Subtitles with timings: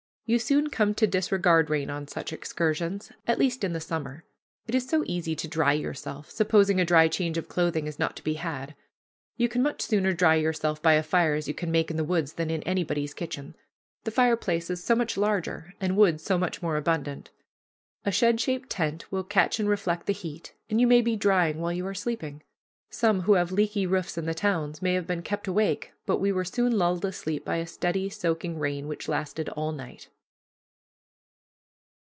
[0.27, 4.23] You soon come to disregard rain on such excursions, at least in the summer,
[4.65, 8.15] it is so easy to dry yourself, supposing a dry change of clothing is not
[8.15, 8.73] to be had.
[9.35, 11.97] You can much sooner dry you by such a fire as you can make in
[11.97, 13.57] the woods than in anybody's kitchen,
[14.05, 17.29] the fireplace is so much larger, and wood so much more abundant.
[18.05, 21.59] A shed shaped tent will catch and reflect the heat, and you may be drying
[21.59, 22.41] while you are sleeping.
[22.89, 26.31] Some who have leaky roofs in the towns may have been kept awake, but we
[26.31, 30.07] were soon lulled asleep by a steady, soaking rain, which lasted all night.